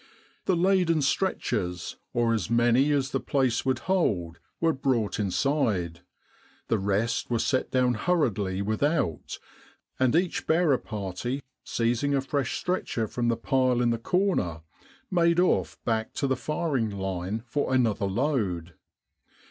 The 0.45 0.55
laden 0.55 1.03
stretchers, 1.03 1.95
or 2.11 2.33
as 2.33 2.49
many 2.49 2.91
as 2.91 3.11
the 3.11 3.19
place 3.19 3.63
would 3.67 3.77
hold, 3.85 4.39
were 4.59 4.73
brought 4.73 5.19
inside. 5.19 5.99
The 6.69 6.79
rest 6.79 7.29
were 7.29 7.37
set 7.37 7.69
down 7.69 7.93
hurriedly 7.93 8.63
without, 8.63 9.37
and 9.99 10.15
each 10.15 10.47
bearer 10.47 10.79
party 10.79 11.43
seizing 11.63 12.15
a 12.15 12.21
fresh 12.21 12.57
stretcher 12.57 13.07
from 13.07 13.27
the 13.27 13.37
pile 13.37 13.79
in 13.79 13.91
the 13.91 13.99
corner, 13.99 14.61
made 15.11 15.39
off 15.39 15.77
back 15.85 16.13
to 16.15 16.25
the 16.25 16.35
firing 16.35 16.89
line 16.89 17.43
for 17.45 17.71
another 17.71 18.07
load. 18.07 18.73